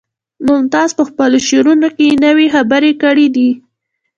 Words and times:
ممتاز 0.47 0.89
په 0.97 1.03
خپلو 1.09 1.37
شعرونو 1.47 1.87
کې 1.97 2.19
نوې 2.25 2.47
خبرې 2.55 2.91
کړي 3.03 3.27
دي 3.35 3.49